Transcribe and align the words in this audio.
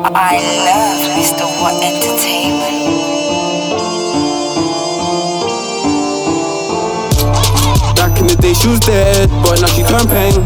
I 0.00 0.38
love 0.62 1.18
Mr. 1.18 1.42
W.O.T 1.42 1.82
Entertainment. 1.82 2.78
Back 7.96 8.20
in 8.20 8.28
the 8.28 8.36
day, 8.40 8.54
she 8.54 8.68
was 8.68 8.78
dead, 8.78 9.28
but 9.42 9.60
now 9.60 9.66
she 9.66 9.82
turned 9.82 10.06
peng. 10.06 10.38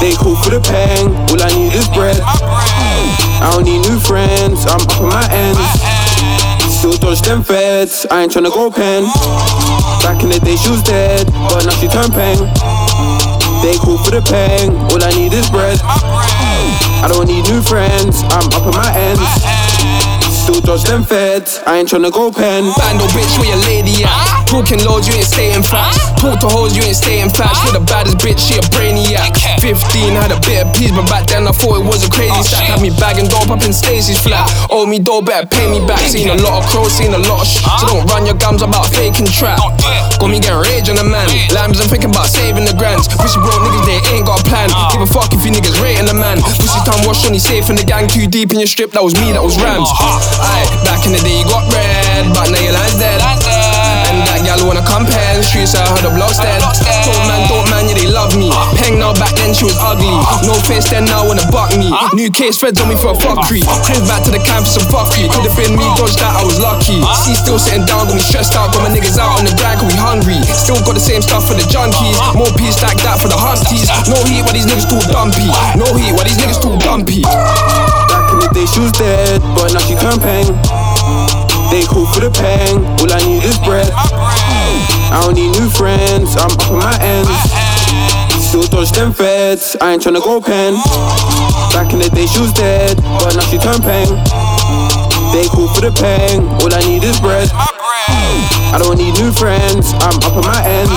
They 0.00 0.16
call 0.16 0.36
for 0.40 0.56
the 0.56 0.60
peng, 0.64 1.12
all 1.28 1.42
I 1.42 1.52
need 1.52 1.74
is 1.74 1.86
bread. 1.92 2.16
I 2.24 3.50
don't 3.52 3.64
need 3.64 3.84
new 3.86 4.00
friends, 4.00 4.64
I'm 4.64 4.80
up 4.80 5.00
on 5.02 5.10
my 5.10 5.28
ends. 5.28 5.60
Still 6.72 6.96
dodge 6.96 7.20
them 7.20 7.42
feds, 7.42 8.06
I 8.10 8.22
ain't 8.22 8.32
tryna 8.32 8.54
go 8.54 8.70
pen. 8.70 9.04
Back 10.00 10.22
in 10.24 10.30
the 10.30 10.40
day, 10.40 10.56
she 10.56 10.70
was 10.70 10.82
dead, 10.82 11.26
but 11.52 11.66
now 11.66 11.76
she 11.76 11.88
turned 11.88 12.14
peng. 12.14 12.69
They 13.62 13.76
call 13.76 13.98
for 13.98 14.10
the 14.10 14.22
peng, 14.24 14.72
all 14.90 15.02
I 15.04 15.12
need 15.12 15.32
is 15.32 15.48
bread. 15.50 15.78
I 15.84 17.08
don't 17.08 17.26
need 17.26 17.44
new 17.48 17.60
friends, 17.60 18.22
I'm 18.32 18.48
up 18.56 18.66
on 18.66 18.72
my 18.72 18.90
ends. 18.96 19.20
Still 20.32 20.60
dodge 20.64 20.84
them 20.84 21.04
feds, 21.04 21.60
I 21.66 21.78
ain't 21.78 21.88
tryna 21.88 22.12
go 22.12 22.32
pen. 22.32 22.72
Bando 22.74 23.04
bitch, 23.12 23.38
where 23.38 23.52
your 23.52 23.60
lady 23.68 24.02
at? 24.02 24.48
Talking 24.50 24.82
loads, 24.82 25.06
you 25.06 25.14
ain't 25.14 25.28
stating 25.28 25.62
facts. 25.62 26.10
Talk 26.18 26.42
to 26.42 26.48
hoes, 26.50 26.74
you 26.74 26.82
ain't 26.82 26.98
stating 26.98 27.30
facts. 27.30 27.62
You're 27.62 27.78
the 27.78 27.86
baddest 27.86 28.18
bitch, 28.18 28.42
she 28.42 28.58
a 28.58 28.64
brainiac. 28.74 29.38
15, 29.62 30.18
had 30.18 30.34
a 30.34 30.40
bit 30.42 30.66
of 30.66 30.74
peace, 30.74 30.90
but 30.90 31.06
back 31.06 31.30
then 31.30 31.46
I 31.46 31.52
thought 31.54 31.78
it 31.78 31.86
was 31.86 32.02
a 32.02 32.10
crazy 32.10 32.34
stack. 32.42 32.66
Had 32.66 32.82
me 32.82 32.90
bagging 32.98 33.30
dope 33.30 33.46
up 33.46 33.62
in 33.62 33.70
Stacy's 33.70 34.18
flat. 34.18 34.50
Owe 34.74 34.90
me 34.90 34.98
dough, 34.98 35.22
better 35.22 35.46
pay 35.46 35.70
me 35.70 35.78
back. 35.86 36.02
Seen 36.02 36.34
a 36.34 36.38
lot 36.42 36.64
of 36.64 36.70
crows, 36.72 36.98
seen 36.98 37.14
a 37.14 37.22
lot 37.30 37.44
of 37.44 37.46
sh. 37.46 37.62
So 37.78 37.86
don't 37.86 38.09
your 38.30 38.38
gums 38.38 38.62
about 38.62 38.86
faking 38.94 39.26
trap. 39.26 39.58
Got 40.22 40.30
me 40.30 40.38
getting 40.38 40.62
rage 40.62 40.86
on 40.86 40.94
the 40.94 41.02
man. 41.02 41.26
Lambs, 41.50 41.82
I'm 41.82 41.90
thinking 41.90 42.14
about 42.14 42.30
saving 42.30 42.62
the 42.62 42.74
grands. 42.78 43.10
Pussy 43.18 43.42
bro 43.42 43.50
niggas, 43.50 43.84
they 43.90 43.98
ain't 44.14 44.26
got 44.26 44.38
a 44.38 44.44
plan. 44.46 44.70
Give 44.94 45.02
a 45.02 45.10
fuck 45.10 45.34
if 45.34 45.42
you 45.42 45.50
niggas 45.50 45.74
rating 45.82 46.06
the 46.06 46.14
man. 46.14 46.38
Pussy 46.38 46.78
time 46.86 47.02
wash 47.02 47.26
on, 47.26 47.34
he 47.34 47.42
safe 47.42 47.66
in 47.66 47.74
the 47.74 47.82
gang. 47.82 48.06
Too 48.06 48.30
deep 48.30 48.54
in 48.54 48.62
your 48.62 48.70
strip, 48.70 48.94
that 48.94 49.02
was 49.02 49.18
me, 49.18 49.34
that 49.34 49.42
was 49.42 49.58
Rams. 49.58 49.90
Aye, 49.90 50.66
back 50.86 51.02
in 51.10 51.12
the 51.12 51.22
day 51.26 51.42
you 51.42 51.46
got 51.50 51.66
red, 51.74 52.30
but 52.30 52.54
now 52.54 52.62
your 52.62 52.74
line's 52.76 52.94
dead. 53.02 53.18
And 53.18 54.22
that 54.26 54.46
gal 54.46 54.62
wanna 54.62 54.86
come 54.86 55.06
pen 55.06 55.42
streets, 55.42 55.74
I 55.74 55.82
heard 55.90 56.06
the 56.06 56.14
block's 56.14 56.38
dead. 56.38 56.59
Face 60.70 60.86
then 60.86 61.02
now 61.10 61.26
wanna 61.26 61.42
buck 61.50 61.74
me. 61.74 61.90
New 62.14 62.30
case 62.30 62.54
feds 62.54 62.78
on 62.78 62.86
me 62.86 62.94
for 62.94 63.10
a 63.10 63.18
fuckery. 63.18 63.58
Crib 63.82 64.06
back 64.06 64.22
to 64.22 64.30
the 64.30 64.38
campus 64.38 64.78
and 64.78 64.86
fuckery. 64.86 65.26
Could 65.26 65.50
have 65.50 65.58
been 65.58 65.74
me, 65.74 65.82
dodged 65.98 66.22
that, 66.22 66.30
I 66.30 66.46
was 66.46 66.62
lucky. 66.62 67.02
See, 67.26 67.34
still 67.34 67.58
sitting 67.58 67.82
down, 67.90 68.06
got 68.06 68.14
me 68.14 68.22
stressed 68.22 68.54
out. 68.54 68.70
Got 68.70 68.86
my 68.86 68.90
niggas 68.94 69.18
out 69.18 69.34
on 69.34 69.50
the 69.50 69.54
grind, 69.58 69.82
we 69.82 69.98
hungry. 69.98 70.38
Still 70.46 70.78
got 70.86 70.94
the 70.94 71.02
same 71.02 71.26
stuff 71.26 71.42
for 71.42 71.58
the 71.58 71.66
junkies. 71.66 72.14
More 72.38 72.54
peace 72.54 72.78
like 72.86 73.02
that 73.02 73.18
for 73.18 73.26
the 73.26 73.34
hunties. 73.34 73.90
No 74.06 74.22
heat, 74.30 74.46
why 74.46 74.54
these 74.54 74.70
niggas 74.70 74.86
too 74.86 75.02
dumpy. 75.10 75.50
No 75.74 75.90
heat, 75.98 76.14
why 76.14 76.22
these 76.22 76.38
niggas 76.38 76.62
too 76.62 76.78
dumpy. 76.78 77.26
Back 78.06 78.30
in 78.30 78.38
the 78.38 78.48
day, 78.54 78.66
she 78.70 78.78
was 78.78 78.94
dead, 78.94 79.42
but 79.58 79.74
now 79.74 79.82
she 79.82 79.98
turned 79.98 80.22
peng. 80.22 80.54
They 81.74 81.82
call 81.82 82.06
for 82.14 82.22
the 82.22 82.30
peng, 82.30 82.78
all 83.02 83.10
I 83.10 83.18
need 83.26 83.42
is 83.42 83.58
bread. 83.66 83.90
I 83.90 85.18
don't 85.26 85.34
need 85.34 85.50
new 85.50 85.66
friends, 85.66 86.38
I'm 86.38 86.54
up 86.54 86.62
on 86.70 86.78
my 86.78 86.94
ends. 87.02 87.79
Them 89.00 89.14
feds, 89.14 89.80
I 89.80 89.96
ain't 89.96 90.02
tryna 90.04 90.20
go 90.20 90.44
pen. 90.44 90.76
Back 91.72 91.88
in 91.96 92.04
the 92.04 92.12
day, 92.12 92.28
she 92.28 92.36
was 92.36 92.52
dead, 92.52 93.00
but 93.00 93.32
now 93.32 93.48
she 93.48 93.56
turned 93.56 93.80
peng. 93.80 94.12
They 95.32 95.48
call 95.48 95.72
for 95.72 95.80
the 95.80 95.88
peng, 95.88 96.44
all 96.60 96.68
I 96.68 96.84
need 96.84 97.00
is 97.00 97.16
bread. 97.16 97.48
I 97.48 98.76
don't 98.76 99.00
need 99.00 99.16
new 99.16 99.32
friends, 99.32 99.96
I'm 100.04 100.20
up 100.20 100.36
on 100.36 100.44
my 100.44 100.60
ends. 100.68 100.92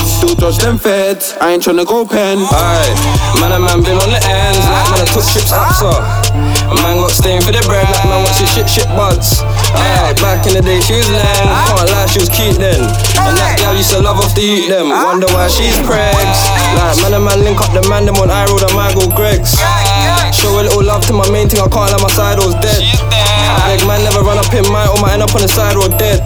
Still 0.00 0.32
dodge 0.32 0.56
them 0.64 0.80
feds, 0.80 1.36
I 1.44 1.52
ain't 1.52 1.60
tryna 1.60 1.84
go 1.84 2.08
pen. 2.08 2.40
Aye, 2.40 2.96
man, 3.36 3.52
a 3.52 3.60
man 3.60 3.84
been 3.84 4.00
on 4.00 4.08
the 4.08 4.24
ends, 4.24 4.64
like 4.64 4.88
man, 4.96 5.04
I 5.04 5.08
took 5.12 5.28
trips 5.28 5.52
up, 5.52 5.76
so. 5.76 5.92
Man 6.80 7.04
got 7.04 7.12
staying 7.12 7.44
for 7.44 7.52
the 7.52 7.60
bread, 7.68 7.84
like 7.84 8.08
man, 8.08 8.24
watch 8.24 8.40
his 8.40 8.48
shit, 8.56 8.64
shit 8.64 8.88
buds. 8.96 9.44
Aye, 9.76 10.16
back 10.24 10.48
in 10.48 10.56
the 10.56 10.64
day, 10.64 10.80
she 10.80 10.96
was 10.96 11.12
lame, 11.12 11.52
she 12.14 12.22
was 12.22 12.30
cute 12.30 12.62
then. 12.62 12.78
And 13.26 13.34
that 13.34 13.58
gal 13.58 13.74
used 13.74 13.90
to 13.90 13.98
love 13.98 14.22
off 14.22 14.38
the 14.38 14.46
youth 14.46 14.70
them, 14.70 14.94
wonder 14.94 15.26
why 15.34 15.50
she's 15.50 15.74
pregs. 15.82 16.38
Like, 16.78 16.94
man, 17.02 17.18
a 17.18 17.18
man 17.18 17.42
link 17.42 17.58
up 17.58 17.74
the 17.74 17.82
man, 17.90 18.06
them 18.06 18.14
on 18.22 18.30
I 18.30 18.46
roll, 18.46 18.62
the 18.62 18.70
man 18.78 18.94
go 18.94 19.10
Greggs. 19.10 19.58
Show 20.30 20.54
a 20.54 20.62
little 20.62 20.86
love 20.86 21.02
to 21.10 21.12
my 21.12 21.26
main 21.34 21.50
thing, 21.50 21.58
I 21.58 21.66
can't 21.66 21.90
let 21.90 21.98
my 21.98 22.10
side 22.14 22.38
was 22.38 22.54
dead. 22.62 22.78
Big 23.66 23.82
man 23.90 23.98
never 24.06 24.22
run 24.22 24.38
up 24.38 24.46
in 24.54 24.62
my 24.70 24.86
or 24.86 25.02
my 25.02 25.18
end 25.18 25.26
up 25.26 25.34
on 25.34 25.42
the 25.42 25.50
side 25.50 25.74
road 25.74 25.90
dead. 25.98 26.22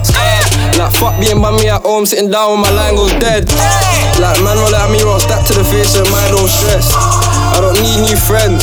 Like 0.77 0.93
fuck 0.93 1.17
being 1.17 1.41
by 1.41 1.49
me 1.49 1.65
at 1.65 1.81
home, 1.81 2.05
sitting 2.05 2.29
down 2.29 2.53
when 2.53 2.61
my 2.61 2.69
line 2.69 2.93
goes 2.93 3.09
dead. 3.17 3.49
Like 4.21 4.37
man 4.45 4.61
roll 4.61 4.75
at 4.77 4.93
me, 4.93 5.01
roll 5.01 5.17
step 5.17 5.41
to 5.49 5.57
the 5.57 5.65
face 5.65 5.97
and 5.97 6.05
mind 6.13 6.37
don't 6.37 6.45
stress. 6.45 6.93
I 6.93 7.57
don't 7.57 7.81
need 7.81 8.05
new 8.05 8.19
friends, 8.21 8.61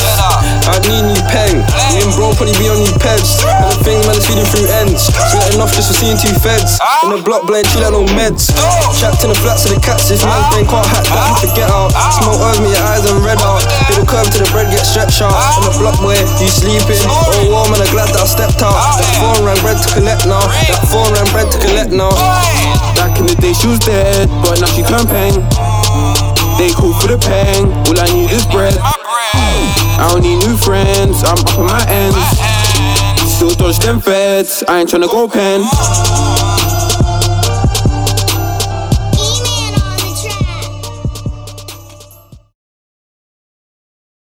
I 0.71 0.79
need 0.87 1.03
new 1.03 1.23
pen. 1.27 1.67
Me 1.91 2.07
and 2.07 2.15
bro 2.15 2.31
probably 2.39 2.55
be 2.55 2.71
on 2.71 2.79
new 2.79 2.95
peds. 3.03 3.43
And 3.43 3.75
the 3.75 3.79
thing 3.83 3.99
man 4.07 4.15
is 4.15 4.23
feeding 4.23 4.47
through 4.55 4.71
ends. 4.71 5.11
Just 5.73 5.91
for 5.91 5.97
seeing 5.97 6.17
two 6.17 6.33
feds. 6.39 6.79
In 7.03 7.15
the 7.15 7.21
block 7.21 7.47
blowing 7.49 7.65
chill 7.71 7.89
no 7.91 8.05
meds. 8.15 8.53
Trapped 8.97 9.23
in 9.25 9.29
the 9.31 9.37
flats 9.41 9.65
of 9.67 9.75
the 9.75 9.79
cats, 9.81 10.09
this 10.09 10.23
man's 10.23 10.47
brain 10.53 10.65
can't 10.69 10.85
hack 10.87 11.05
that, 11.11 11.27
you 11.31 11.49
forget 11.49 11.69
out. 11.69 11.91
Smoke 12.21 12.39
earth 12.39 12.61
me, 12.61 12.71
your 12.71 12.85
eyes 12.87 13.03
and 13.07 13.19
red 13.25 13.41
out. 13.43 13.61
Hit 13.89 13.99
the 13.99 14.05
curve 14.05 14.29
to 14.31 14.37
the 14.43 14.49
bread, 14.53 14.69
get 14.69 14.85
stretched 14.85 15.21
out. 15.21 15.33
In 15.59 15.69
the 15.69 15.73
block 15.81 15.97
where 16.05 16.17
you 16.17 16.49
sleeping. 16.49 17.03
Oh 17.09 17.49
warm 17.51 17.73
and 17.73 17.81
I'm 17.81 17.91
glad 17.91 18.09
that 18.13 18.23
I 18.23 18.29
stepped 18.29 18.61
out. 18.63 18.77
That 18.97 19.09
phone 19.19 19.41
rang 19.45 19.59
bread 19.65 19.77
to 19.81 19.87
collect 19.93 20.23
now. 20.29 20.43
That 20.69 20.81
phone 20.87 21.09
rang 21.13 21.29
bread 21.33 21.47
to 21.51 21.57
collect 21.59 21.91
now. 21.91 22.13
Back 22.97 23.17
in 23.21 23.29
the 23.29 23.35
day, 23.37 23.53
she 23.53 23.67
was 23.69 23.79
dead, 23.79 24.29
but 24.41 24.59
now 24.59 24.69
she 24.73 24.81
peng. 24.83 25.37
They 26.57 26.73
call 26.73 26.93
for 26.97 27.07
the 27.13 27.21
peng, 27.21 27.69
all 27.85 27.97
I 27.97 28.09
need 28.09 28.33
is 28.33 28.45
bread. 28.49 28.73
I 29.97 30.09
don't 30.09 30.21
need 30.21 30.41
new 30.45 30.57
friends, 30.57 31.21
I'm 31.25 31.37
up 31.37 31.57
on 31.57 31.65
my 31.69 31.81
ends. 31.89 32.26
Them 33.87 34.01
feds, 34.01 34.65
I 34.67 34.81
ain't 34.81 34.89
tryna 34.89 35.07
go 35.09 35.29
pen. 35.29 36.76